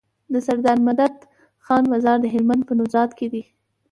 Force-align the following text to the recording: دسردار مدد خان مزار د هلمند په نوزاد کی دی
دسردار 0.33 0.77
مدد 0.87 1.13
خان 1.65 1.83
مزار 1.91 2.17
د 2.21 2.25
هلمند 2.33 2.61
په 2.67 2.73
نوزاد 2.79 3.09
کی 3.17 3.27
دی 3.33 3.43